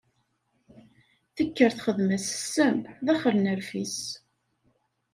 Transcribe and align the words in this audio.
Tekker 1.35 1.71
texdem-as 1.77 2.25
ssem 2.31 2.79
s 2.85 2.89
daxel 3.05 3.37
n 3.39 3.51
rfis. 3.59 3.97